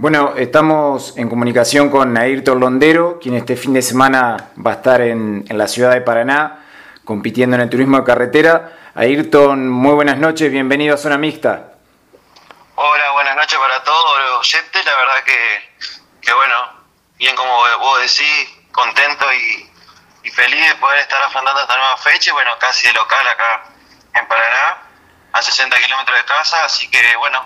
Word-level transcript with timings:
Bueno, 0.00 0.32
estamos 0.38 1.12
en 1.18 1.28
comunicación 1.28 1.90
con 1.90 2.16
Ayrton 2.16 2.58
Londero, 2.58 3.18
quien 3.20 3.34
este 3.34 3.54
fin 3.54 3.74
de 3.74 3.82
semana 3.82 4.48
va 4.56 4.70
a 4.70 4.74
estar 4.76 5.02
en, 5.02 5.44
la 5.50 5.68
ciudad 5.68 5.90
de 5.90 6.00
Paraná 6.00 6.64
compitiendo 7.04 7.56
en 7.56 7.60
el 7.60 7.68
turismo 7.68 7.98
de 7.98 8.04
carretera. 8.04 8.78
Ayrton, 8.94 9.68
muy 9.68 9.92
buenas 9.92 10.16
noches, 10.16 10.50
bienvenido 10.50 10.94
a 10.94 10.96
Zona 10.96 11.18
Mixta. 11.18 11.74
Hola, 12.76 13.10
buenas 13.10 13.36
noches 13.36 13.58
para 13.58 13.84
todos 13.84 14.18
los 14.20 14.38
oyentes. 14.38 14.86
La 14.86 14.96
verdad 14.96 15.22
que, 15.22 16.34
bueno, 16.34 16.56
bien 17.18 17.36
como 17.36 17.60
vos 17.80 18.00
decís, 18.00 18.56
contento 18.72 19.26
y, 19.34 20.30
feliz 20.30 20.66
de 20.66 20.76
poder 20.76 21.00
estar 21.00 21.22
afrontando 21.24 21.60
esta 21.60 21.76
nueva 21.76 21.98
fecha. 21.98 22.32
Bueno, 22.32 22.52
casi 22.58 22.86
de 22.86 22.94
local 22.94 23.28
acá 23.28 23.64
en 24.14 24.26
Paraná, 24.26 24.78
a 25.32 25.42
60 25.42 25.76
kilómetros 25.76 26.16
de 26.16 26.24
casa. 26.24 26.64
Así 26.64 26.90
que 26.90 27.16
bueno, 27.18 27.44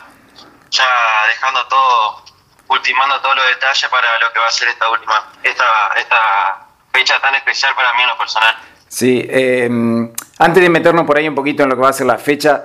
ya 0.71 0.87
dejando 1.27 1.67
todo 1.67 2.24
ultimando 2.69 3.21
todos 3.21 3.37
los 3.37 3.47
detalles 3.49 3.89
para 3.91 4.07
lo 4.21 4.33
que 4.33 4.39
va 4.39 4.47
a 4.47 4.51
ser 4.51 4.69
esta 4.69 4.91
última, 4.91 5.33
esta, 5.43 5.65
esta 5.97 6.67
fecha 6.93 7.21
tan 7.21 7.35
especial 7.35 7.75
para 7.75 7.93
mí 7.95 8.03
en 8.03 8.09
lo 8.09 8.19
personal. 8.19 8.55
Sí, 8.89 9.27
em, 9.29 10.13
antes 10.39 10.63
de 10.63 10.71
meternos 10.71 11.05
por 11.05 11.19
ahí 11.19 11.29
un 11.29 11.35
poquito 11.35 11.65
en 11.65 11.69
lo 11.69 11.77
que 11.77 11.83
va 11.83 11.89
a 11.89 11.93
ser 11.93 12.07
la 12.07 12.19
fecha, 12.19 12.65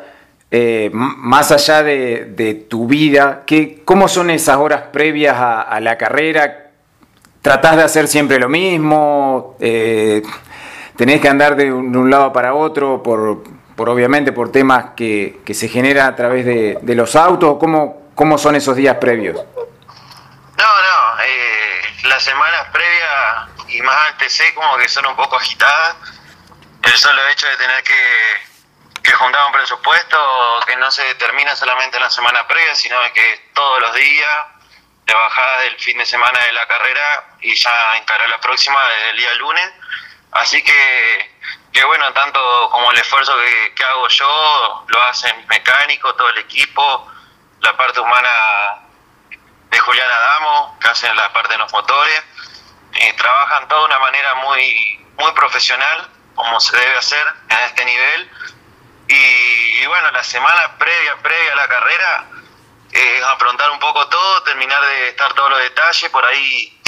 eh, 0.51 0.89
más 0.93 1.51
allá 1.51 1.83
de, 1.83 2.65
tu 2.69 2.87
vida, 2.87 3.43
¿qué, 3.45 3.81
¿cómo 3.85 4.07
son 4.07 4.29
esas 4.29 4.57
horas 4.57 4.83
previas 4.91 5.35
a, 5.37 5.79
la 5.79 5.97
carrera? 5.97 6.71
¿Tratás 7.41 7.77
de 7.77 7.83
hacer 7.83 8.07
siempre 8.07 8.39
lo 8.39 8.49
mismo? 8.49 9.55
Eh, 9.59 10.21
¿Tenés 10.95 11.21
que 11.21 11.29
andar 11.29 11.55
de 11.55 11.71
un, 11.71 12.09
lado 12.09 12.33
para 12.33 12.53
otro 12.53 13.01
por, 13.01 13.43
por 13.75 13.89
obviamente 13.89 14.31
por 14.31 14.51
temas 14.51 14.91
que, 14.95 15.39
que 15.45 15.53
se 15.53 15.67
generan 15.67 16.07
a 16.07 16.15
través 16.15 16.45
de, 16.45 16.79
de 16.81 16.95
los 16.95 17.15
autos? 17.15 17.57
¿Cómo, 17.59 18.09
¿Cómo 18.15 18.37
son 18.37 18.55
esos 18.55 18.75
días 18.75 18.97
previos? 18.97 19.39
Las 22.19 22.25
semanas 22.25 22.67
previas 22.73 23.47
y 23.69 23.81
más 23.81 23.95
al 24.07 24.17
TC 24.17 24.53
como 24.53 24.75
que 24.75 24.89
son 24.89 25.05
un 25.05 25.15
poco 25.15 25.37
agitadas. 25.37 25.95
El 26.83 26.97
solo 26.97 27.25
hecho 27.29 27.47
de 27.47 27.55
tener 27.55 27.81
que, 27.81 29.01
que 29.01 29.13
juntar 29.13 29.45
un 29.45 29.53
presupuesto 29.53 30.59
que 30.67 30.75
no 30.75 30.91
se 30.91 31.01
determina 31.05 31.55
solamente 31.55 31.95
en 31.95 32.03
la 32.03 32.09
semana 32.09 32.45
previa, 32.45 32.75
sino 32.75 32.97
que 33.13 33.51
todos 33.53 33.79
los 33.79 33.93
días, 33.93 34.47
de 35.05 35.13
bajada 35.13 35.61
del 35.61 35.79
fin 35.79 35.97
de 35.97 36.05
semana 36.05 36.37
de 36.43 36.51
la 36.51 36.67
carrera 36.67 37.37
y 37.39 37.55
ya 37.55 37.95
encarar 37.95 38.27
la 38.27 38.41
próxima 38.41 38.85
desde 38.89 39.09
el 39.11 39.17
día 39.17 39.33
lunes. 39.35 39.71
Así 40.33 40.61
que, 40.61 41.39
que 41.71 41.85
bueno, 41.85 42.11
tanto 42.11 42.69
como 42.69 42.91
el 42.91 42.97
esfuerzo 42.97 43.33
que, 43.37 43.75
que 43.75 43.83
hago 43.85 44.09
yo, 44.09 44.85
lo 44.89 45.03
hacen 45.03 45.47
mecánico, 45.47 46.13
todo 46.15 46.27
el 46.31 46.39
equipo, 46.39 47.09
la 47.61 47.77
parte 47.77 48.01
humana 48.01 48.88
de 49.69 49.79
Julián 49.79 50.09
Adamo, 50.09 50.77
que 50.79 50.87
hacen 50.87 51.15
la 51.15 51.31
parte 51.33 51.53
de 51.53 51.59
los 51.59 51.71
motores. 51.71 52.23
Eh, 52.93 53.13
trabajan 53.13 53.67
todo 53.67 53.79
de 53.79 53.85
una 53.85 53.99
manera 53.99 54.35
muy, 54.35 55.05
muy 55.17 55.31
profesional, 55.33 56.09
como 56.35 56.59
se 56.59 56.75
debe 56.75 56.97
hacer 56.97 57.25
en 57.49 57.57
este 57.59 57.85
nivel. 57.85 58.31
Y, 59.07 59.85
bueno, 59.87 60.11
la 60.11 60.23
semana 60.23 60.77
previa, 60.77 61.17
previa 61.17 61.53
a 61.53 61.55
la 61.55 61.67
carrera, 61.67 62.25
es 62.91 63.23
afrontar 63.23 63.69
un 63.71 63.79
poco 63.79 64.07
todo, 64.07 64.43
terminar 64.43 64.81
de 64.81 65.09
estar 65.09 65.33
todos 65.33 65.49
los 65.51 65.59
detalles, 65.59 66.09
por 66.11 66.25
ahí 66.25 66.81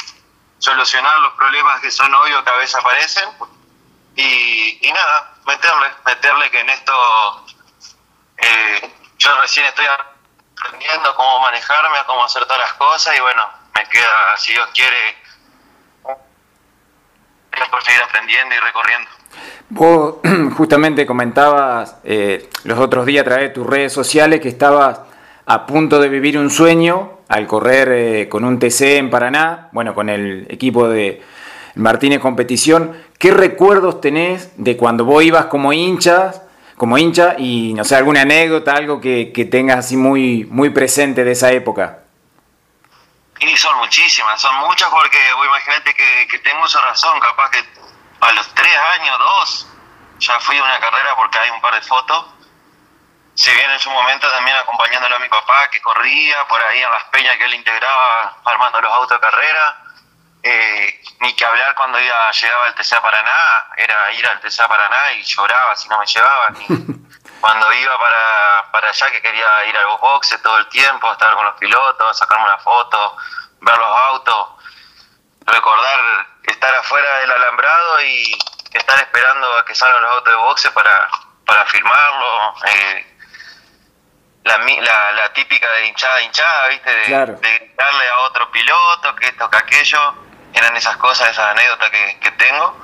solucionar 0.58 1.18
los 1.18 1.32
problemas 1.34 1.80
que 1.80 1.90
son 1.90 2.14
obvios 2.14 2.42
que 2.44 2.50
a 2.50 2.56
veces 2.56 2.76
aparecen. 2.76 3.28
Y, 4.14 4.78
y 4.86 4.92
nada, 4.92 5.34
meterle, 5.46 5.86
meterle 6.04 6.50
que 6.50 6.60
en 6.60 6.70
esto 6.70 7.46
eh, 8.36 8.94
yo 9.18 9.40
recién 9.40 9.66
estoy 9.66 9.86
aprendiendo 10.58 11.14
cómo 11.16 11.40
manejarme, 11.40 11.98
cómo 12.06 12.24
hacer 12.24 12.44
todas 12.44 12.58
las 12.58 12.72
cosas 12.74 13.16
y 13.16 13.20
bueno, 13.20 13.42
me 13.74 13.84
queda, 13.88 14.36
si 14.36 14.52
Dios 14.52 14.68
quiere, 14.74 15.16
por 17.70 17.82
seguir 17.82 18.02
aprendiendo 18.02 18.54
y 18.54 18.58
recorriendo. 18.58 19.10
Vos 19.70 20.16
justamente 20.56 21.06
comentabas 21.06 21.96
eh, 22.04 22.50
los 22.64 22.78
otros 22.78 23.06
días 23.06 23.22
a 23.22 23.24
través 23.24 23.48
de 23.48 23.54
tus 23.54 23.66
redes 23.66 23.92
sociales 23.92 24.40
que 24.40 24.48
estabas 24.48 25.00
a 25.46 25.66
punto 25.66 25.98
de 25.98 26.08
vivir 26.08 26.38
un 26.38 26.50
sueño 26.50 27.20
al 27.28 27.46
correr 27.46 27.88
eh, 27.92 28.28
con 28.28 28.44
un 28.44 28.58
TC 28.58 28.98
en 28.98 29.10
Paraná, 29.10 29.68
bueno, 29.72 29.94
con 29.94 30.08
el 30.08 30.46
equipo 30.50 30.88
de 30.88 31.22
Martínez 31.74 32.20
Competición. 32.20 32.96
¿Qué 33.18 33.30
recuerdos 33.30 34.00
tenés 34.00 34.52
de 34.56 34.76
cuando 34.76 35.04
vos 35.04 35.22
ibas 35.22 35.46
como 35.46 35.72
hinchas 35.72 36.42
como 36.82 36.98
hincha 36.98 37.36
y 37.38 37.74
no 37.74 37.84
sé, 37.84 37.94
alguna 37.94 38.22
anécdota, 38.22 38.72
algo 38.72 39.00
que, 39.00 39.30
tengas 39.48 39.78
así 39.78 39.96
muy, 39.96 40.46
muy 40.50 40.70
presente 40.70 41.22
de 41.22 41.30
esa 41.30 41.52
época. 41.52 42.00
Y 43.38 43.56
son 43.56 43.78
muchísimas, 43.78 44.40
son 44.40 44.52
muchas 44.56 44.88
porque 44.88 45.16
vos 45.36 45.46
imagínate 45.46 45.94
que, 45.94 46.26
que 46.28 46.40
tengo 46.40 46.66
esa 46.66 46.80
razón, 46.80 47.20
capaz 47.20 47.50
que 47.50 47.64
a 48.20 48.32
los 48.32 48.52
tres 48.52 48.76
años, 48.98 49.16
dos, 49.16 49.68
ya 50.18 50.40
fui 50.40 50.58
a 50.58 50.64
una 50.64 50.80
carrera 50.80 51.14
porque 51.14 51.38
hay 51.38 51.50
un 51.50 51.60
par 51.60 51.72
de 51.72 51.82
fotos. 51.82 52.26
Si 53.34 53.52
bien 53.52 53.70
en 53.70 53.78
su 53.78 53.88
momento 53.88 54.28
también 54.28 54.56
acompañándolo 54.56 55.14
a 55.14 55.18
mi 55.20 55.28
papá 55.28 55.70
que 55.70 55.80
corría 55.80 56.44
por 56.48 56.60
ahí 56.64 56.82
en 56.82 56.90
las 56.90 57.04
peñas 57.12 57.36
que 57.36 57.44
él 57.44 57.54
integraba 57.54 58.38
armando 58.44 58.80
los 58.80 58.92
autos 58.92 59.20
de 59.20 59.20
carrera 59.20 59.84
eh, 60.42 60.91
ni 61.22 61.32
que 61.34 61.44
hablar 61.44 61.74
cuando 61.76 62.00
iba, 62.00 62.30
llegaba 62.32 62.66
al 62.66 62.74
TCA 62.74 63.00
Paraná, 63.00 63.68
era 63.76 64.12
ir 64.12 64.26
al 64.26 64.40
TCA 64.40 64.66
Paraná 64.66 65.12
y 65.12 65.22
lloraba 65.22 65.76
si 65.76 65.88
no 65.88 65.98
me 65.98 66.06
llevaban. 66.06 66.56
cuando 67.40 67.72
iba 67.72 67.98
para, 67.98 68.72
para 68.72 68.88
allá 68.88 69.10
que 69.12 69.22
quería 69.22 69.64
ir 69.66 69.76
a 69.76 69.82
los 69.82 70.00
boxes 70.00 70.42
todo 70.42 70.58
el 70.58 70.68
tiempo, 70.68 71.10
estar 71.12 71.32
con 71.34 71.44
los 71.44 71.54
pilotos, 71.56 72.18
sacarme 72.18 72.44
una 72.44 72.58
foto, 72.58 73.16
ver 73.60 73.76
los 73.78 73.98
autos, 73.98 74.48
recordar 75.46 76.26
estar 76.42 76.74
afuera 76.74 77.18
del 77.18 77.30
alambrado 77.30 78.02
y 78.02 78.36
estar 78.72 78.98
esperando 78.98 79.58
a 79.58 79.64
que 79.64 79.76
salgan 79.76 80.02
los 80.02 80.10
autos 80.12 80.32
de 80.32 80.40
boxe 80.40 80.70
para, 80.72 81.08
para 81.46 81.64
firmarlo. 81.66 82.54
Eh, 82.66 83.16
la, 84.42 84.58
la, 85.12 85.32
típica 85.32 85.72
de 85.74 85.86
hinchada 85.86 86.20
hinchada, 86.20 86.66
¿viste? 86.66 86.90
De, 86.90 87.74
darle 87.76 88.08
a 88.08 88.18
otro 88.22 88.50
piloto, 88.50 89.14
que 89.14 89.26
esto, 89.26 89.48
que 89.48 89.58
aquello 89.58 90.31
eran 90.54 90.76
esas 90.76 90.96
cosas, 90.96 91.30
esas 91.30 91.48
anécdotas 91.48 91.90
que, 91.90 92.30
tengo. 92.32 92.76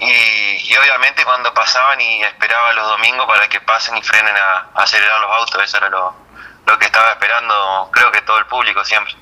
Y, 0.00 0.76
obviamente 0.76 1.24
cuando 1.24 1.52
pasaban 1.54 2.00
y 2.00 2.22
esperaba 2.22 2.72
los 2.72 2.88
domingos 2.88 3.26
para 3.26 3.48
que 3.48 3.60
pasen 3.60 3.96
y 3.96 4.02
frenen 4.02 4.34
a, 4.34 4.82
acelerar 4.82 5.20
los 5.20 5.30
autos, 5.30 5.62
eso 5.62 5.76
era 5.76 5.88
lo, 5.90 6.14
que 6.78 6.86
estaba 6.86 7.10
esperando, 7.10 7.90
creo 7.92 8.10
que 8.10 8.22
todo 8.22 8.38
el 8.38 8.46
público 8.46 8.84
siempre. 8.84 9.14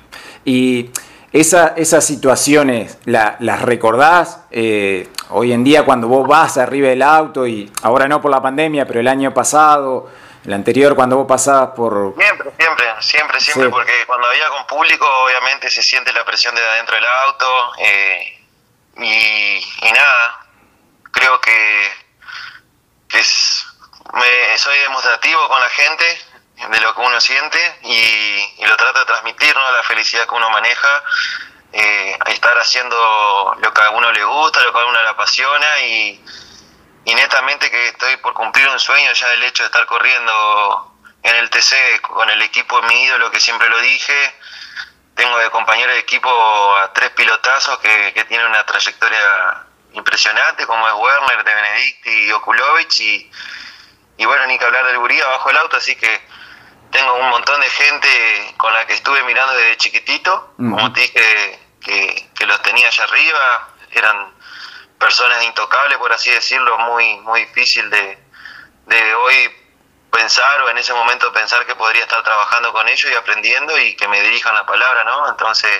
Y 0.45 0.89
esa, 1.31 1.73
esas 1.75 2.05
situaciones, 2.05 2.97
¿las 3.05 3.61
recordás 3.61 4.45
eh, 4.49 5.09
hoy 5.29 5.51
en 5.51 5.63
día 5.63 5.83
cuando 5.83 6.07
vos 6.07 6.27
vas 6.27 6.57
arriba 6.57 6.87
del 6.87 7.01
auto 7.01 7.45
y 7.45 7.71
ahora 7.83 8.07
no 8.07 8.21
por 8.21 8.31
la 8.31 8.41
pandemia, 8.41 8.87
pero 8.87 9.01
el 9.01 9.07
año 9.07 9.33
pasado? 9.33 10.09
el 10.45 10.53
anterior 10.53 10.95
cuando 10.95 11.17
vos 11.17 11.27
pasabas 11.27 11.69
por... 11.69 12.15
Siempre, 12.17 12.51
siempre, 12.57 12.80
siempre, 13.01 13.39
siempre, 13.39 13.69
porque 13.69 14.05
cuando 14.05 14.27
había 14.27 14.49
con 14.49 14.65
público 14.67 15.05
obviamente 15.23 15.69
se 15.69 15.83
siente 15.83 16.13
la 16.13 16.23
presión 16.25 16.55
de 16.55 16.63
adentro 16.63 16.95
del 16.95 17.05
auto 17.05 17.73
eh, 17.79 18.47
y, 18.97 19.91
nada, 19.93 20.45
creo 21.11 21.39
que, 21.41 21.91
es, 23.13 23.65
soy 24.57 24.77
demostrativo 24.79 25.47
con 25.47 25.59
la 25.59 25.69
gente 25.69 26.21
de 26.69 26.79
lo 26.79 26.93
que 26.93 27.01
uno 27.01 27.19
siente 27.19 27.79
y, 27.83 28.65
lo 28.65 28.77
trato 28.77 28.99
de 28.99 29.05
transmitir, 29.05 29.55
¿no? 29.55 29.71
La 29.71 29.83
felicidad 29.83 30.27
que 30.27 30.35
uno 30.35 30.49
maneja, 30.49 31.03
eh, 31.73 32.17
estar 32.27 32.57
haciendo 32.57 33.55
lo 33.59 33.73
que 33.73 33.81
a 33.81 33.89
uno 33.89 34.11
le 34.11 34.23
gusta, 34.23 34.61
lo 34.61 34.71
que 34.71 34.79
a 34.79 34.85
uno 34.85 35.01
le 35.01 35.09
apasiona 35.09 35.79
y 35.79 36.23
y 37.03 37.15
netamente 37.15 37.69
que 37.71 37.89
estoy 37.89 38.17
por 38.17 38.33
cumplir 38.33 38.67
un 38.69 38.79
sueño 38.79 39.11
ya 39.13 39.33
el 39.33 39.43
hecho 39.43 39.63
de 39.63 39.67
estar 39.67 39.85
corriendo 39.85 40.90
en 41.23 41.35
el 41.35 41.49
TC 41.49 42.01
con 42.01 42.29
el 42.29 42.41
equipo 42.41 42.81
de 42.81 42.87
mi 42.87 43.03
ídolo 43.03 43.31
que 43.31 43.39
siempre 43.39 43.69
lo 43.69 43.79
dije. 43.79 44.35
Tengo 45.15 45.37
de 45.37 45.49
compañero 45.49 45.91
de 45.91 45.99
equipo 45.99 46.29
a 46.77 46.91
tres 46.93 47.11
pilotazos 47.11 47.77
que, 47.79 48.13
que 48.13 48.23
tienen 48.25 48.47
una 48.47 48.65
trayectoria 48.65 49.65
impresionante 49.93 50.65
como 50.65 50.87
es 50.87 50.93
Werner, 50.93 51.43
de 51.43 51.53
Benedict 51.53 52.07
y 52.07 52.31
Okulovic 52.31 52.99
y, 52.99 53.31
y 54.17 54.25
bueno, 54.25 54.45
ni 54.47 54.57
que 54.57 54.65
hablar 54.65 54.85
del 54.85 54.97
Guría 54.97 55.25
bajo 55.27 55.49
el 55.49 55.57
auto, 55.57 55.77
así 55.77 55.95
que 55.95 56.21
tengo 56.91 57.13
un 57.15 57.29
montón 57.29 57.59
de 57.61 57.69
gente 57.69 58.53
con 58.57 58.73
la 58.73 58.85
que 58.85 58.93
estuve 58.93 59.23
mirando 59.23 59.53
desde 59.53 59.77
chiquitito, 59.77 60.53
como 60.57 60.91
te 60.93 61.01
dije 61.01 61.59
que, 61.81 62.29
que 62.35 62.45
los 62.45 62.61
tenía 62.61 62.87
allá 62.87 63.03
arriba, 63.03 63.69
eran 63.91 64.33
personas 64.99 65.43
intocables, 65.43 65.97
por 65.97 66.11
así 66.11 66.29
decirlo, 66.31 66.77
muy, 66.79 67.17
muy 67.21 67.45
difícil 67.45 67.89
de, 67.89 68.17
de 68.85 69.15
hoy 69.15 69.60
pensar 70.11 70.61
o 70.61 70.69
en 70.69 70.77
ese 70.77 70.93
momento 70.93 71.31
pensar 71.31 71.65
que 71.65 71.75
podría 71.75 72.03
estar 72.03 72.21
trabajando 72.23 72.71
con 72.73 72.87
ellos 72.87 73.09
y 73.11 73.15
aprendiendo 73.15 73.77
y 73.77 73.95
que 73.95 74.07
me 74.07 74.21
dirijan 74.21 74.53
la 74.53 74.65
palabra, 74.65 75.03
¿no? 75.03 75.29
Entonces, 75.29 75.71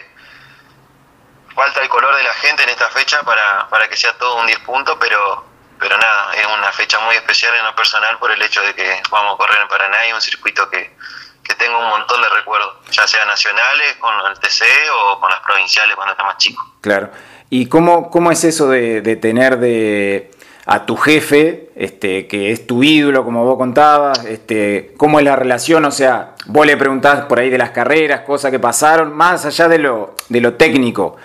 falta 1.54 1.81
el 1.81 1.89
color 1.89 2.16
de 2.16 2.24
la 2.24 2.33
gente 2.36 2.63
en 2.63 2.69
esta 2.69 2.89
fecha 2.89 3.22
para, 3.24 3.68
para 3.69 3.88
que 3.88 3.95
sea 3.95 4.13
todo 4.18 4.39
un 4.39 4.48
10 4.48 4.60
puntos, 4.60 4.98
pero, 5.00 5.45
pero 5.80 5.98
nada, 5.98 6.33
es 6.36 6.45
una 6.45 6.72
fecha 6.72 7.00
muy 7.00 7.16
especial 7.16 7.54
en 7.56 7.66
lo 7.66 7.75
personal 7.75 8.18
por 8.19 8.31
el 8.31 8.42
hecho 8.42 8.62
de 8.62 8.74
que 8.74 9.01
vamos 9.12 9.36
a 9.36 9.38
correr 9.38 9.62
en 9.62 9.68
Paraná 9.68 10.07
y 10.07 10.13
un 10.13 10.22
circuito 10.22 10.69
que, 10.69 10.95
que 11.44 11.56
tengo 11.56 11.77
un 11.77 11.89
montón 11.89 12.22
de 12.22 12.30
recuerdos, 12.30 12.75
ya 12.92 13.07
sea 13.07 13.25
nacionales, 13.25 13.98
con 14.00 14.13
el 14.27 14.39
TC 14.39 14.63
o 14.94 15.19
con 15.19 15.30
las 15.30 15.42
provinciales 15.42 15.95
cuando 15.95 16.13
era 16.13 16.24
más 16.24 16.38
chico. 16.38 16.75
Claro. 16.81 17.12
¿Y 17.50 17.68
cómo, 17.68 18.10
cómo 18.10 18.31
es 18.31 18.44
eso 18.45 18.69
de, 18.69 19.01
tener 19.18 19.57
de 19.57 20.31
a 20.66 20.86
tu 20.86 20.96
jefe, 20.96 21.69
este, 21.75 22.28
que 22.28 22.52
es 22.52 22.68
tu 22.68 22.84
ídolo, 22.84 23.24
como 23.24 23.44
vos 23.44 23.58
contabas, 23.58 24.24
este, 24.25 24.94
cómo 24.98 25.19
es 25.19 25.25
la 25.25 25.36
relación, 25.36 25.86
o 25.86 25.92
sea, 25.92 26.36
vos 26.46 26.66
le 26.66 26.78
preguntás 26.78 27.25
por 27.25 27.40
ahí 27.40 27.50
de 27.50 27.58
las 27.58 27.72
carreras, 27.72 28.22
cosas 28.22 28.52
que 28.52 28.60
pasaron, 28.60 29.16
más 29.16 29.46
allá 29.46 29.68
de 29.68 29.80
lo, 29.80 30.16
de 30.30 30.42
lo 30.42 30.54
técnico, 30.54 31.18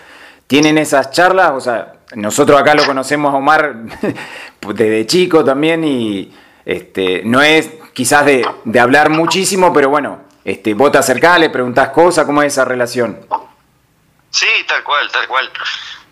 ¿tienen 0.46 0.78
esas 0.78 1.10
charlas? 1.10 1.52
O 1.52 1.60
sea, 1.60 1.94
nosotros 2.14 2.58
acá 2.58 2.74
lo 2.74 2.86
conocemos 2.86 3.34
a 3.34 3.36
Omar 3.36 3.74
desde 4.74 5.06
chico 5.06 5.44
también 5.44 5.84
y 5.84 6.32
este, 6.64 7.22
no 7.24 7.42
es 7.42 7.70
quizás 7.92 8.24
de, 8.24 8.46
de 8.64 8.80
hablar 8.80 9.10
muchísimo, 9.10 9.72
pero 9.72 9.90
bueno, 9.90 10.20
este, 10.44 10.72
vos 10.74 10.92
te 10.92 10.98
acercás, 10.98 11.38
le 11.38 11.50
preguntás 11.50 11.90
cosas, 11.90 12.24
¿cómo 12.24 12.42
es 12.42 12.52
esa 12.52 12.64
relación? 12.64 13.18
Sí, 14.30 14.46
tal 14.66 14.82
cual, 14.82 15.10
tal 15.10 15.26
cual 15.28 15.50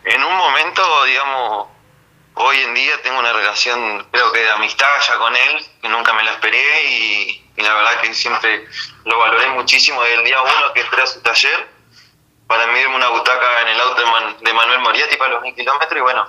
en 0.05 0.23
un 0.23 0.37
momento, 0.37 0.83
digamos, 1.07 1.24
día 2.75 3.01
tengo 3.03 3.19
una 3.19 3.33
relación, 3.33 4.07
creo 4.11 4.33
que 4.33 4.41
de 4.41 4.51
amistad 4.51 4.89
ya 5.07 5.17
con 5.17 5.35
él, 5.35 5.67
que 5.81 5.89
nunca 5.89 6.13
me 6.13 6.25
la 6.25 6.33
esperé 6.33 6.85
y, 6.85 7.41
la 7.57 7.73
verdad 7.73 8.01
que 8.01 8.13
siempre 8.13 8.67
lo 9.05 9.19
valoré 9.19 9.49
muchísimo 9.49 10.03
desde 10.03 10.17
el 10.17 10.25
día 10.25 10.43
uno 10.43 10.73
que 10.75 10.81
entré 10.81 11.03
a 11.03 11.07
su 11.07 11.23
taller. 11.23 11.69
Para 12.47 12.67
medirme 12.67 12.97
una 12.97 13.09
butaca 13.09 13.63
en 13.63 13.69
el 13.69 13.81
auto 13.81 14.03
de, 14.43 14.53
Manuel 14.53 14.81
Moriati 14.81 15.17
para 15.17 15.35
los 15.35 15.43
mil 15.43 15.55
kilómetros 15.55 15.97
y 15.97 16.01
bueno, 16.03 16.29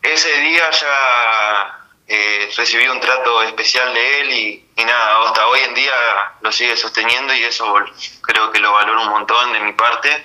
ese 0.00 0.38
día 0.38 0.70
ya 0.70 1.82
eh, 2.08 2.50
recibí 2.56 2.88
un 2.88 2.98
trato 2.98 3.42
especial 3.42 3.92
de 3.92 4.20
él 4.20 4.30
y, 4.30 4.84
nada, 4.84 5.26
hasta 5.26 5.46
hoy 5.48 5.60
en 5.60 5.74
día 5.74 5.92
lo 6.40 6.50
sigue 6.50 6.76
sosteniendo 6.76 7.34
y 7.34 7.44
eso 7.44 7.74
creo 8.22 8.50
que 8.50 8.58
lo 8.58 8.72
valoro 8.72 9.02
un 9.02 9.10
montón 9.10 9.52
de 9.52 9.60
mi 9.60 9.72
parte. 9.74 10.24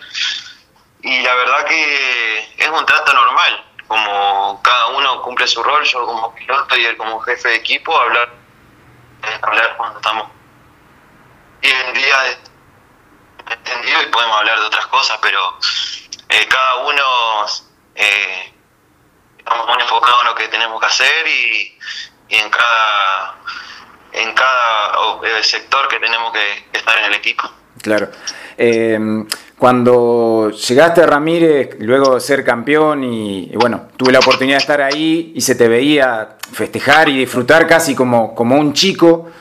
Y 1.01 1.21
la 1.21 1.35
verdad 1.35 1.65
que 1.65 2.55
es 2.57 2.69
un 2.69 2.85
trato 2.85 3.13
normal, 3.13 3.66
como 3.87 4.61
cada 4.61 4.87
uno 4.87 5.21
cumple 5.21 5.47
su 5.47 5.63
rol, 5.63 5.83
yo 5.83 6.05
como 6.05 6.33
piloto 6.35 6.77
y 6.77 6.85
él 6.85 6.97
como 6.97 7.19
jefe 7.21 7.49
de 7.49 7.55
equipo, 7.55 7.97
hablar, 7.97 8.29
hablar 9.41 9.77
cuando 9.77 9.99
estamos 9.99 10.29
bien 11.61 11.75
en 11.87 11.93
día 11.93 12.17
entendido 13.49 14.03
y 14.03 14.05
podemos 14.07 14.37
hablar 14.37 14.59
de 14.59 14.65
otras 14.65 14.87
cosas, 14.87 15.17
pero 15.21 15.39
eh, 16.29 16.45
cada 16.49 16.75
uno 16.77 17.45
eh, 17.95 18.53
estamos 19.37 19.67
muy 19.67 19.81
enfocados 19.81 20.21
en 20.21 20.27
lo 20.27 20.35
que 20.35 20.47
tenemos 20.49 20.79
que 20.79 20.85
hacer 20.85 21.27
y, 21.27 21.77
en 22.29 22.49
cada 22.49 23.35
en 24.11 24.33
cada 24.33 25.19
eh, 25.23 25.43
sector 25.43 25.87
que 25.87 25.99
tenemos 25.99 26.33
que, 26.33 26.67
estar 26.73 26.97
en 26.97 27.05
el 27.05 27.13
equipo. 27.13 27.49
Claro. 27.81 28.11
Eh, 28.57 28.99
cuando 29.57 30.51
llegaste 30.51 31.01
a 31.01 31.07
Ramírez, 31.07 31.77
luego 31.79 32.13
de 32.13 32.21
ser 32.21 32.45
campeón, 32.45 33.03
y, 33.03 33.51
bueno, 33.55 33.87
tuve 33.97 34.11
la 34.11 34.19
oportunidad 34.19 34.57
de 34.57 34.61
estar 34.61 34.81
ahí 34.81 35.31
y 35.35 35.41
se 35.41 35.55
te 35.55 35.67
veía 35.67 36.37
festejar 36.53 37.09
y 37.09 37.17
disfrutar 37.17 37.65
casi 37.65 37.95
como, 37.95 38.35
como 38.35 38.55
un 38.55 38.73
chico. 38.73 39.31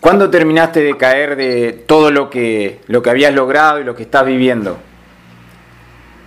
¿Cuándo 0.00 0.30
terminaste 0.30 0.80
de 0.80 0.96
caer 0.96 1.36
de 1.36 1.72
todo 1.86 2.10
lo 2.10 2.30
que, 2.30 2.80
lo 2.86 3.02
que 3.02 3.10
habías 3.10 3.34
logrado 3.34 3.80
y 3.80 3.84
lo 3.84 3.94
que 3.94 4.04
estás 4.04 4.24
viviendo? 4.24 4.78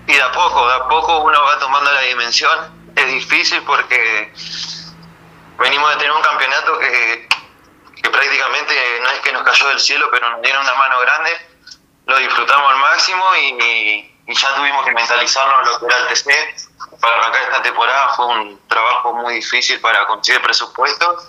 Y 0.06 0.14
de 0.14 0.22
a 0.22 0.32
poco, 0.32 0.68
de 0.68 0.74
a 0.76 0.88
poco 0.88 1.24
uno 1.24 1.40
va 1.42 1.58
tomando 1.58 1.92
la 1.92 2.02
dimensión. 2.02 2.52
Es 2.96 3.08
difícil 3.08 3.60
porque 3.66 4.32
venimos 5.58 5.90
de 5.90 5.96
tener 5.96 6.12
un 6.12 6.22
campeonato 6.22 6.78
que, 6.78 7.28
que 8.04 8.10
prácticamente 8.10 8.74
no 9.02 9.10
es 9.10 9.20
que 9.22 9.32
nos 9.32 9.42
cayó 9.42 9.70
del 9.70 9.80
cielo, 9.80 10.10
pero 10.12 10.30
nos 10.30 10.42
dieron 10.44 10.62
una 10.62 10.76
mano 10.76 11.00
grande 11.00 11.51
lo 12.12 12.18
disfrutamos 12.18 12.72
al 12.72 12.78
máximo 12.78 13.24
y, 13.38 14.08
ya 14.28 14.56
tuvimos 14.56 14.86
que 14.86 14.92
mentalizarnos 14.92 15.68
lo 15.68 15.80
que 15.80 15.86
era 15.88 15.98
el 15.98 16.08
TC. 16.08 17.00
Para 17.02 17.18
arrancar 17.18 17.42
esta 17.42 17.62
temporada 17.64 18.10
fue 18.16 18.28
un 18.28 18.68
trabajo 18.68 19.14
muy 19.14 19.36
difícil 19.36 19.80
para 19.82 20.06
conseguir 20.06 20.42
presupuestos 20.42 21.28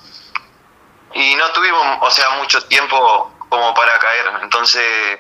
y 1.15 1.35
no 1.35 1.51
tuvimos, 1.53 1.99
o 2.01 2.11
sea, 2.11 2.31
mucho 2.31 2.63
tiempo 2.67 3.33
como 3.49 3.75
para 3.75 3.99
caer. 3.99 4.33
Entonces 4.43 5.19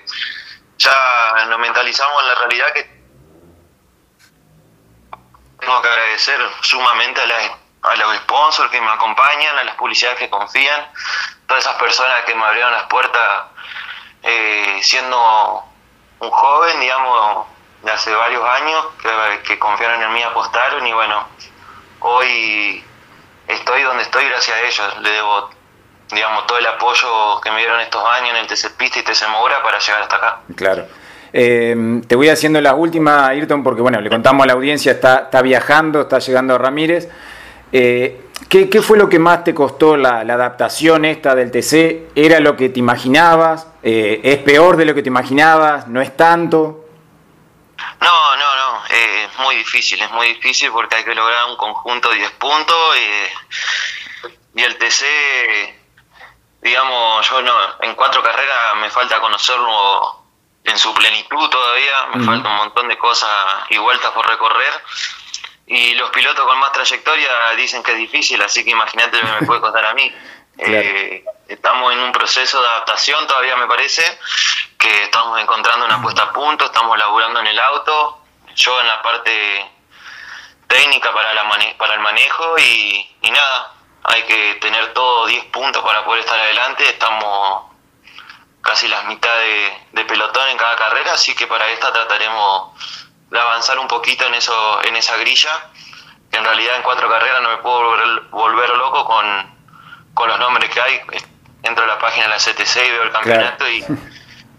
ya 0.79 1.47
nos 1.49 1.59
mentalizamos 1.59 2.23
en 2.23 2.29
la 2.29 2.35
realidad 2.35 2.73
que 2.73 3.03
tengo 5.58 5.82
que 5.82 5.88
agradecer 5.88 6.41
sumamente 6.61 7.20
a, 7.20 7.91
a 7.91 7.97
los 7.97 8.17
sponsors 8.19 8.70
que 8.70 8.81
me 8.81 8.91
acompañan, 8.91 9.58
a 9.58 9.65
las 9.65 9.75
publicidades 9.76 10.19
que 10.19 10.31
confían, 10.31 10.87
todas 11.47 11.65
esas 11.65 11.76
personas 11.76 12.25
que 12.25 12.35
me 12.35 12.44
abrieron 12.44 12.73
las 12.73 12.85
puertas 12.85 13.44
eh, 14.23 14.79
siendo 14.83 15.65
un 16.21 16.31
joven, 16.31 16.81
digamos, 16.81 17.47
de 17.83 17.91
hace 17.91 18.15
varios 18.15 18.45
años, 18.45 18.87
que, 19.47 19.59
confiaron 19.59 20.03
en 20.03 20.13
mí, 20.13 20.23
apostaron 20.23 20.87
y 20.87 20.93
bueno, 20.93 21.27
hoy 22.01 22.85
estoy 23.49 23.83
donde 23.83 24.05
estoy 24.05 24.29
gracias 24.29 24.57
a 24.57 24.61
ellos. 24.61 25.01
Le 25.03 25.11
debo, 25.11 25.51
digamos, 26.13 26.47
todo 26.47 26.59
el 26.59 26.67
apoyo 26.67 27.41
que 27.41 27.51
me 27.51 27.59
dieron 27.59 27.81
estos 27.81 28.05
años 28.05 28.31
en 28.31 28.37
el 28.37 28.47
TC 28.47 28.77
Pista 28.77 29.01
y 29.01 29.03
TC 29.03 29.29
Mora 29.29 29.63
para 29.63 29.79
llegar 29.79 30.03
hasta 30.03 30.17
acá. 30.17 30.41
Claro. 30.55 30.87
Eh, 31.33 32.03
te 32.07 32.15
voy 32.15 32.29
haciendo 32.29 32.61
la 32.61 32.75
última, 32.75 33.27
Ayrton, 33.29 33.63
porque 33.63 33.81
bueno, 33.81 34.01
le 34.01 34.11
contamos 34.11 34.45
a 34.45 34.47
la 34.49 34.53
audiencia, 34.53 34.93
está, 34.93 35.23
está 35.25 35.43
viajando, 35.43 36.03
está 36.03 36.19
llegando 36.19 36.55
a 36.55 36.59
Ramírez. 36.59 37.09
Eh, 37.73 38.21
¿qué, 38.49 38.83
fue 38.83 38.99
lo 38.99 39.09
que 39.09 39.19
más 39.19 39.44
te 39.44 39.55
costó 39.55 39.97
la, 39.97 40.21
adaptación 40.21 41.05
esta 41.05 41.35
del 41.35 41.50
TC? 41.50 42.12
¿Era 42.15 42.41
lo 42.41 42.56
que 42.56 42.69
te 42.69 42.79
imaginabas? 42.79 43.67
Eh, 43.83 44.21
¿Es 44.23 44.39
peor 44.39 44.77
de 44.77 44.85
lo 44.85 44.94
que 44.94 45.03
te 45.03 45.09
imaginabas? 45.09 45.89
¿No 45.89 46.00
es 46.00 46.17
tanto? 46.17 46.87
No, 48.00 48.37
no, 48.37 48.55
no, 48.55 48.87
eh, 48.91 49.29
es 49.31 49.39
muy 49.39 49.56
difícil, 49.56 50.00
es 50.00 50.11
muy 50.12 50.29
difícil 50.29 50.71
porque 50.71 50.97
hay 50.97 51.05
que 51.05 51.15
lograr 51.15 51.47
un 51.49 51.56
conjunto 51.56 52.11
de 52.11 52.17
10 52.17 52.31
puntos 52.33 52.97
y 54.55 54.62
el 54.62 54.77
TC, 54.77 55.05
digamos, 56.61 57.29
yo 57.29 57.43
no, 57.43 57.55
en 57.81 57.94
cuatro 57.94 58.23
carreras 58.23 58.77
me 58.81 58.91
falta 58.91 59.21
conocerlo 59.21 60.23
en 60.65 60.79
su 60.79 60.94
plenitud 60.94 61.49
todavía, 61.49 62.06
me 62.15 62.25
falta 62.25 62.49
un 62.49 62.56
montón 62.56 62.89
de 62.89 62.99
cosas 62.99 63.31
y 63.71 63.79
vueltas 63.79 64.11
por 64.12 64.29
recorrer 64.29 64.73
y 65.73 65.95
los 65.95 66.11
pilotos 66.11 66.45
con 66.45 66.59
más 66.59 66.71
trayectoria 66.73 67.31
dicen 67.57 67.83
que 67.83 67.93
es 67.93 67.99
difícil, 67.99 68.41
así 68.43 68.63
que 68.63 68.73
imagínate 68.73 69.17
lo 69.17 69.27
que 69.27 69.41
me 69.41 69.47
puede 69.47 69.61
costar 69.63 69.87
a 69.87 69.95
mí. 69.95 70.15
Eh, 70.59 71.25
estamos 71.49 71.95
en 71.95 71.99
un 72.01 72.13
proceso 72.13 72.61
de 72.61 72.69
adaptación 72.69 73.27
todavía 73.27 73.57
me 73.57 73.67
parece, 73.67 74.03
que 74.79 75.05
estamos 75.05 75.41
encontrando 75.41 75.87
una 75.87 76.03
puesta 76.03 76.25
a 76.25 76.33
punto, 76.33 76.67
estamos 76.67 76.99
laburando 76.99 77.41
en 77.41 77.46
el 77.46 77.58
auto, 77.58 78.23
yo 78.55 78.79
en 78.82 78.87
la 78.87 79.01
parte 79.01 79.70
técnica 80.67 81.11
para, 81.15 81.32
la 81.32 81.49
para 81.79 81.94
el 81.94 82.01
manejo 82.01 82.58
y, 82.58 83.17
nada, 83.31 83.73
hay 84.05 84.25
que 84.25 84.55
tener 84.61 84.93
todo 84.93 85.27
10 85.27 85.46
puntos 85.46 85.82
para 85.82 86.05
poder 86.05 86.20
estar 86.20 86.39
adelante, 86.39 86.87
estamos 86.87 87.73
casi 88.61 88.89
las 88.89 89.06
mitades 89.06 89.73
de 89.93 90.05
pelotón 90.05 90.51
en 90.51 90.58
cada 90.58 90.77
carrera, 90.77 91.15
así 91.15 91.35
que 91.35 91.46
para 91.46 91.67
esta 91.70 91.91
trataremos 91.94 92.73
de 93.32 93.41
avanzar 93.41 93.79
un 93.79 93.89
poquito 93.89 94.27
en 94.27 94.35
eso 94.35 94.85
en 94.85 94.94
esa 94.94 95.17
grilla. 95.17 95.71
En 96.32 96.44
realidad 96.44 96.77
en 96.77 96.82
cuatro 96.82 97.08
carreras 97.08 97.43
no 97.43 97.51
me 97.51 97.58
puedo 97.58 97.94
volver, 98.31 98.69
loco 98.70 99.05
con, 99.05 100.29
los 100.29 100.39
nombres 100.39 100.70
que 100.70 100.81
hay. 100.81 101.01
Entro 101.62 101.84
a 101.84 101.86
la 101.86 101.98
página 101.98 102.24
de 102.24 102.31
la 102.31 102.36
CTC 102.39 102.77
y 102.77 102.91
veo 102.91 103.03
el 103.05 103.12
campeonato 103.12 103.69
y, 103.69 103.84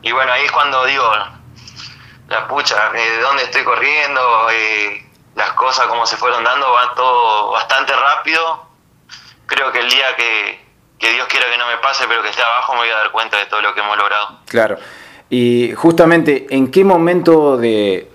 y 0.04 0.12
bueno, 0.12 0.32
ahí 0.32 0.46
es 0.46 0.52
cuando 0.52 0.86
digo, 0.86 1.12
la 2.30 2.48
pucha, 2.48 2.92
eh, 2.96 3.12
de 3.12 3.22
dónde 3.22 3.44
estoy 3.44 3.64
corriendo, 3.64 4.50
eh, 4.52 5.06
las 5.36 5.52
cosas 5.54 5.88
como 5.88 6.06
se 6.06 6.18
fueron 6.18 6.44
dando, 6.44 6.72
va 6.72 6.94
todo 6.96 7.52
bastante 7.52 7.94
rápido. 7.94 8.68
Creo 9.46 9.72
que 9.72 9.80
el 9.80 9.90
día 9.90 10.16
que, 10.16 10.60
que 11.00 11.12
Dios 11.12 11.28
quiera 11.28 11.48
que 11.50 11.58
no 11.58 11.68
me 11.68 11.78
pase, 11.78 12.06
pero 12.08 12.22
que 12.22 12.30
esté 12.30 12.42
abajo, 12.42 12.74
me 12.74 12.80
voy 12.80 12.90
a 12.90 12.98
dar 12.98 13.12
cuenta 13.12 13.38
de 13.38 13.46
todo 13.48 13.62
lo 13.62 13.74
que 13.74 13.82
hemos 13.82 13.98
logrado. 13.98 14.40
Claro. 14.48 14.78
Y 15.30 15.74
justamente, 15.74 16.48
¿en 16.50 16.70
qué 16.70 16.84
momento 16.84 17.58
de, 17.58 18.12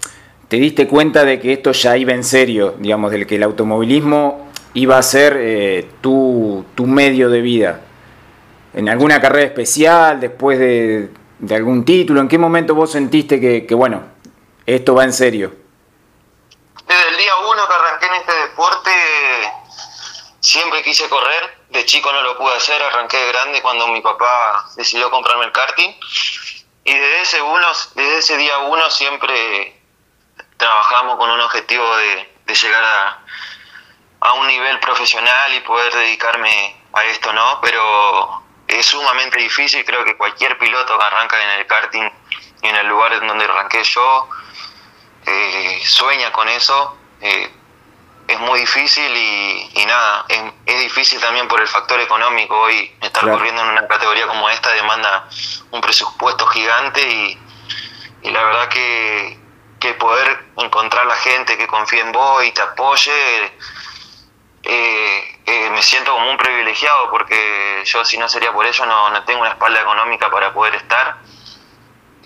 te 0.48 0.56
diste 0.56 0.88
cuenta 0.88 1.24
de 1.24 1.38
que 1.38 1.52
esto 1.52 1.72
ya 1.72 1.96
iba 1.96 2.12
en 2.12 2.24
serio, 2.24 2.74
digamos, 2.78 3.10
del 3.10 3.26
que 3.26 3.36
el 3.36 3.42
automovilismo 3.42 4.50
iba 4.74 4.96
a 4.96 5.02
ser 5.02 5.36
eh, 5.38 5.90
tu, 6.00 6.64
medio 6.78 7.28
de 7.28 7.40
vida? 7.42 7.80
¿En 8.72 8.88
alguna 8.88 9.20
carrera 9.20 9.46
especial, 9.46 10.20
después 10.20 10.58
de, 10.58 11.10
algún 11.54 11.84
título? 11.84 12.20
¿En 12.20 12.28
qué 12.28 12.38
momento 12.38 12.74
vos 12.74 12.90
sentiste 12.90 13.38
que, 13.40 13.74
bueno, 13.74 14.02
esto 14.64 14.94
va 14.94 15.04
en 15.04 15.12
serio? 15.12 15.54
Desde 16.86 17.08
el 17.08 17.16
día 17.18 17.32
uno 17.50 17.68
que 17.68 17.74
arranqué 17.74 18.06
en 18.06 18.14
este 18.14 18.32
deporte, 18.32 18.90
siempre 20.40 20.82
quise 20.82 21.08
correr. 21.10 21.58
De 21.68 21.84
chico 21.84 22.10
no 22.10 22.22
lo 22.22 22.38
pude 22.38 22.54
hacer, 22.54 22.80
arranqué 22.80 23.18
de 23.18 23.28
grande 23.28 23.60
cuando 23.60 23.86
mi 23.88 24.00
papá 24.00 24.70
decidió 24.76 25.10
comprarme 25.10 25.44
el 25.44 25.52
karting. 25.52 25.90
Y 26.84 26.94
desde 26.94 27.20
ese, 27.20 27.42
uno, 27.42 27.66
desde 27.94 28.18
ese 28.18 28.36
día 28.38 28.58
uno 28.60 28.88
siempre 28.88 29.77
trabajamos 30.58 31.16
con 31.16 31.30
un 31.30 31.40
objetivo 31.40 31.96
de, 31.96 32.28
llegar 32.46 32.84
a, 32.84 33.18
a, 34.20 34.32
un 34.34 34.46
nivel 34.46 34.78
profesional 34.80 35.54
y 35.54 35.60
poder 35.60 35.92
dedicarme 35.94 36.76
a 36.92 37.04
esto, 37.04 37.32
¿no? 37.32 37.60
Pero 37.62 38.42
es 38.66 38.84
sumamente 38.84 39.38
difícil, 39.38 39.84
creo 39.84 40.04
que 40.04 40.16
cualquier 40.16 40.58
piloto 40.58 40.98
que 40.98 41.04
arranca 41.04 41.42
en 41.42 41.60
el 41.60 41.66
karting 41.66 42.10
y 42.62 42.66
en 42.66 42.76
el 42.76 42.86
lugar 42.86 43.14
en 43.14 43.26
donde 43.26 43.44
arranqué 43.44 43.82
yo 43.82 44.28
eh, 45.26 45.80
sueña 45.84 46.32
con 46.32 46.48
eso. 46.48 46.96
Eh, 47.20 47.52
es 48.28 48.38
muy 48.40 48.60
difícil 48.60 49.10
y, 49.16 49.86
nada, 49.86 50.26
es, 50.28 50.80
difícil 50.80 51.18
también 51.18 51.48
por 51.48 51.60
el 51.60 51.66
factor 51.66 51.98
económico. 51.98 52.60
Hoy 52.60 52.94
estar 53.00 53.24
corriendo 53.28 53.62
en 53.62 53.68
una 53.68 53.88
categoría 53.88 54.26
como 54.26 54.50
esta 54.50 54.70
demanda 54.72 55.26
un 55.70 55.80
presupuesto 55.80 56.46
gigante 56.48 57.00
y, 58.22 58.30
la 58.30 58.42
verdad 58.42 58.68
que, 58.68 59.38
que, 59.78 59.94
poder 59.94 60.46
encontrar 60.56 61.06
la 61.06 61.16
gente 61.16 61.56
que 61.56 61.66
confíe 61.66 62.00
en 62.00 62.12
vos 62.12 62.44
y 62.44 62.52
te 62.52 62.62
apoye, 62.62 63.12
eh, 64.62 65.38
eh, 65.46 65.70
me 65.70 65.82
siento 65.82 66.12
como 66.12 66.30
un 66.30 66.36
privilegiado 66.36 67.10
porque 67.10 67.82
yo 67.84 68.04
si 68.04 68.18
no 68.18 68.28
sería 68.28 68.52
por 68.52 68.66
eso 68.66 68.84
no, 68.86 69.24
tengo 69.24 69.40
una 69.40 69.50
espalda 69.50 69.80
económica 69.80 70.30
para 70.30 70.52
poder 70.52 70.74
estar 70.74 71.16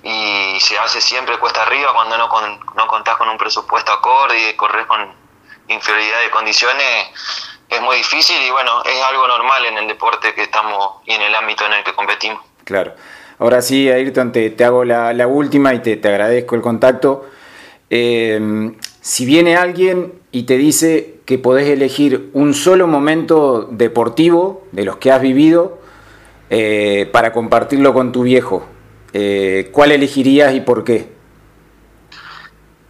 y 0.02 0.58
se 0.60 0.78
hace 0.78 1.00
siempre 1.00 1.38
cuesta 1.38 1.62
arriba 1.62 1.92
cuando 1.92 2.18
no, 2.18 2.28
no 2.74 2.86
contás 2.86 3.16
con 3.16 3.28
un 3.28 3.38
presupuesto 3.38 3.92
acorde 3.92 4.50
y 4.50 4.54
corres 4.54 4.86
con 4.86 5.14
inferioridad 5.68 6.20
de 6.22 6.30
condiciones 6.30 7.08
es 7.72 7.80
muy 7.80 7.96
difícil 7.96 8.36
y 8.46 8.50
bueno, 8.50 8.82
es 8.84 9.02
algo 9.02 9.26
normal 9.26 9.64
en 9.66 9.78
el 9.78 9.88
deporte 9.88 10.34
que 10.34 10.42
estamos 10.42 11.00
y 11.06 11.12
en 11.12 11.22
el 11.22 11.34
ámbito 11.34 11.64
en 11.64 11.72
el 11.72 11.84
que 11.84 11.94
competimos. 11.94 12.42
Claro. 12.64 12.94
Ahora 13.38 13.62
sí, 13.62 13.90
Ayrton, 13.90 14.30
te, 14.30 14.50
te 14.50 14.64
hago 14.64 14.84
la, 14.84 15.12
la, 15.12 15.26
última 15.26 15.74
y 15.74 15.80
te, 15.80 15.96
te, 15.96 16.08
agradezco 16.08 16.54
el 16.54 16.60
contacto. 16.60 17.30
Eh, 17.94 18.72
si 19.02 19.26
viene 19.26 19.58
alguien 19.58 20.18
y 20.30 20.44
te 20.44 20.56
dice 20.56 21.20
que 21.26 21.36
podés 21.36 21.68
elegir 21.68 22.30
un 22.32 22.54
solo 22.54 22.86
momento 22.86 23.68
deportivo 23.70 24.66
de 24.72 24.86
los 24.86 24.96
que 24.96 25.12
has 25.12 25.20
vivido 25.20 25.78
eh, 26.48 27.10
para 27.12 27.34
compartirlo 27.34 27.92
con 27.92 28.10
tu 28.10 28.22
viejo, 28.22 28.66
eh, 29.12 29.68
¿cuál 29.72 29.92
elegirías 29.92 30.54
y 30.54 30.62
por 30.62 30.84
qué? 30.84 31.12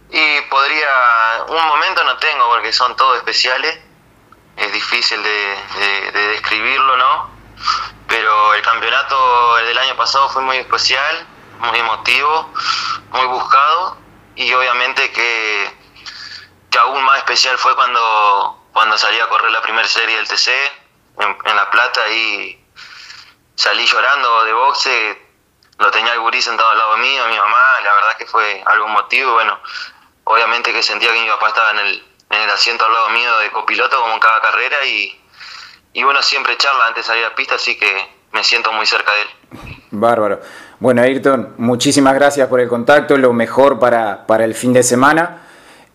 Y 0.09 0.41
podría, 0.49 0.87
un 1.49 1.67
momento 1.67 2.01
no 2.05 2.15
tengo 2.15 2.47
porque 2.47 2.71
son 2.71 2.95
todos 2.95 3.17
especiales, 3.17 3.77
es 4.55 4.71
difícil 4.71 5.21
de, 5.21 6.11
describirlo, 6.29 6.95
¿no? 6.95 7.29
Pero 8.07 8.53
el 8.53 8.61
campeonato 8.61 9.55
del 9.67 9.77
año 9.79 9.97
pasado 9.97 10.29
fue 10.29 10.43
muy 10.43 10.55
especial, 10.55 11.27
muy 11.59 11.77
emotivo, 11.77 12.53
muy 13.11 13.25
buscado 13.25 14.02
y 14.35 14.53
obviamente 14.53 15.11
que, 15.11 15.71
que 16.69 16.79
aún 16.79 17.03
más 17.03 17.19
especial 17.19 17.57
fue 17.57 17.75
cuando, 17.75 18.67
cuando 18.73 18.97
salí 18.97 19.19
a 19.19 19.27
correr 19.27 19.51
la 19.51 19.61
primera 19.61 19.87
serie 19.87 20.15
del 20.17 20.27
TC 20.27 20.49
en, 21.19 21.55
La 21.55 21.69
Plata 21.69 22.09
y 22.09 22.59
salí 23.55 23.85
llorando 23.85 24.45
de 24.45 24.53
boxe, 24.53 25.21
lo 25.77 25.91
tenía 25.91 26.13
el 26.13 26.19
gurí 26.19 26.41
sentado 26.41 26.69
al 26.69 26.77
lado 26.77 26.97
mío, 26.97 27.27
mi 27.29 27.37
mamá, 27.37 27.63
la 27.83 27.93
verdad 27.93 28.17
que 28.17 28.25
fue 28.25 28.63
algo 28.65 28.87
emotivo, 28.87 29.33
bueno, 29.33 29.59
obviamente 30.23 30.73
que 30.73 30.81
sentía 30.81 31.13
que 31.13 31.21
mi 31.21 31.29
papá 31.29 31.49
estaba 31.49 31.71
en 31.71 31.79
el, 31.79 32.07
en 32.31 32.41
el 32.41 32.49
asiento 32.49 32.85
al 32.85 32.93
lado 32.93 33.09
mío 33.09 33.37
de 33.37 33.51
copiloto 33.51 33.99
como 33.99 34.13
en 34.13 34.19
cada 34.19 34.41
carrera 34.41 34.83
y, 34.85 35.21
y 35.93 36.03
bueno, 36.03 36.21
siempre 36.23 36.57
charla 36.57 36.87
antes 36.87 37.05
de 37.05 37.07
salir 37.07 37.25
a 37.25 37.35
pista, 37.35 37.55
así 37.55 37.77
que 37.77 38.23
me 38.31 38.43
siento 38.43 38.71
muy 38.71 38.87
cerca 38.87 39.11
de 39.13 39.21
él. 39.21 39.29
Bárbaro. 39.91 40.41
Bueno, 40.83 41.01
Ayrton, 41.01 41.53
muchísimas 41.59 42.13
gracias 42.13 42.49
por 42.49 42.59
el 42.59 42.67
contacto, 42.67 43.15
lo 43.15 43.31
mejor 43.31 43.79
para, 43.79 44.27
para 44.27 44.43
el 44.43 44.53
fin 44.53 44.73
de 44.73 44.83
semana. 44.83 45.37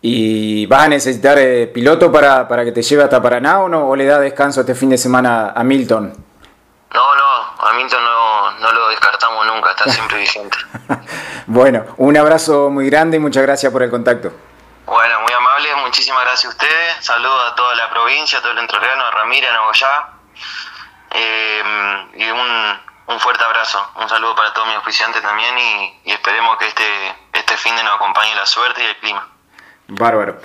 ¿Y 0.01 0.65
vas 0.65 0.85
a 0.85 0.87
necesitar 0.87 1.37
eh, 1.37 1.67
piloto 1.67 2.11
para, 2.11 2.47
para, 2.47 2.65
que 2.65 2.71
te 2.71 2.81
lleve 2.81 3.03
hasta 3.03 3.21
Paraná 3.21 3.59
o 3.59 3.69
no? 3.69 3.87
¿O 3.87 3.95
le 3.95 4.05
da 4.05 4.17
descanso 4.17 4.61
este 4.61 4.73
fin 4.73 4.89
de 4.89 4.97
semana 4.97 5.53
a 5.55 5.63
Milton? 5.63 6.11
No, 6.91 7.15
no, 7.15 7.67
a 7.67 7.73
Milton 7.73 8.03
no, 8.03 8.51
no 8.53 8.71
lo 8.71 8.87
descartamos 8.89 9.45
nunca, 9.45 9.69
está 9.69 9.91
siempre 9.91 10.17
vigente. 10.21 10.57
Bueno, 11.45 11.85
un 11.97 12.17
abrazo 12.17 12.71
muy 12.71 12.89
grande 12.89 13.17
y 13.17 13.19
muchas 13.19 13.43
gracias 13.43 13.71
por 13.71 13.83
el 13.83 13.91
contacto. 13.91 14.31
Bueno, 14.87 15.19
muy 15.21 15.33
amable, 15.33 15.69
muchísimas 15.83 16.23
gracias 16.23 16.45
a 16.45 16.49
ustedes. 16.49 17.05
Saludos 17.05 17.51
a 17.51 17.53
toda 17.53 17.75
la 17.75 17.91
provincia, 17.91 18.39
a 18.39 18.41
todo 18.41 18.53
el 18.53 18.57
entrerriano, 18.57 19.05
a 19.05 19.11
Ramírez, 19.11 19.51
a 19.51 19.53
Nogoyá. 19.53 20.07
Eh, 21.11 21.63
y 22.15 22.31
un, 22.31 22.88
un, 23.09 23.19
fuerte 23.19 23.43
abrazo. 23.43 23.79
Un 24.01 24.07
saludo 24.07 24.35
para 24.35 24.53
todos 24.53 24.67
mis 24.67 24.77
oficiantes 24.77 25.21
también 25.21 25.55
y, 26.05 26.11
esperemos 26.11 26.57
que 26.57 26.67
este, 26.67 26.83
este 27.33 27.57
fin 27.57 27.75
de 27.75 27.83
nos 27.83 27.95
acompañe 27.95 28.35
la 28.35 28.45
suerte 28.45 28.81
y 28.83 28.85
el 28.85 28.95
clima. 28.97 29.27
Bárbaro. 29.87 30.39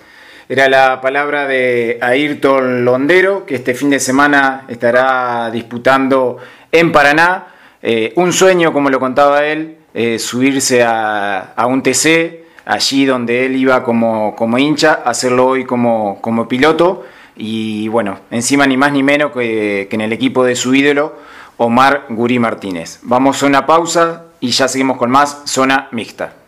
Era 0.49 0.69
la 0.69 1.01
palabra 1.01 1.47
de 1.47 1.99
Ayrton 2.03 2.85
Londero, 2.85 3.47
que 3.47 3.55
este 3.55 3.75
fin 3.75 3.89
de 3.89 3.99
semana 3.99 4.65
estará 4.69 5.51
disputando 5.51 6.39
en 6.71 6.93
Paraná. 6.93 7.47
Eh, 7.83 8.13
un 8.17 8.33
sueño, 8.33 8.73
como 8.73 8.91
lo 8.91 9.01
contaba 9.01 9.45
él, 9.45 9.79
eh, 9.95 10.19
subirse 10.19 10.83
a, 10.83 11.55
un 11.67 11.83
TC, 11.83 12.45
allí 12.67 13.07
donde 13.07 13.47
él 13.47 13.57
iba 13.57 13.83
como, 13.83 14.37
como 14.37 14.59
hincha, 14.59 15.01
hacerlo 15.05 15.47
hoy 15.47 15.65
como, 15.65 16.21
como, 16.21 16.47
piloto 16.47 17.07
y 17.37 17.89
bueno, 17.89 18.21
encima 18.31 18.67
ni 18.67 18.77
más 18.77 18.93
ni 18.93 19.03
menos 19.03 19.33
que, 19.33 19.87
que 19.89 19.97
en 19.97 20.03
el 20.03 20.13
equipo 20.13 20.45
de 20.45 20.57
su 20.57 20.75
ídolo, 20.75 21.17
Omar 21.57 22.07
Gurí 22.09 22.39
Martínez. 22.39 23.01
Vamos 23.03 23.43
a 23.43 23.47
una 23.47 23.67
pausa 23.67 24.25
y 24.41 24.51
ya 24.51 24.69
seguimos 24.69 24.97
con 24.97 25.11
más 25.11 25.43
Zona 25.47 25.89
Mixta. 25.93 26.44